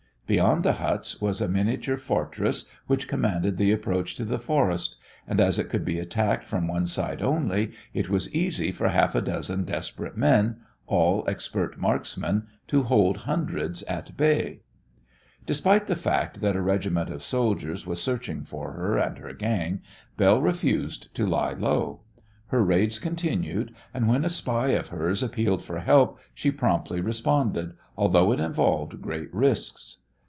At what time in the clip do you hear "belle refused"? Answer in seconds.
20.15-21.13